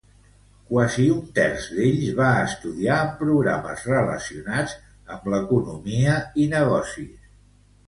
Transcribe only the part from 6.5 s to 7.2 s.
negocis.